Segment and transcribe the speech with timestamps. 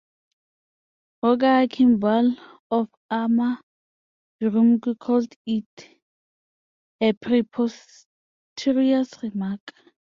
[1.21, 2.35] Roger Kimball
[2.71, 3.61] of Arma
[4.41, 5.99] Virumque called it
[6.99, 8.05] "a preposterous
[9.21, 9.59] remark".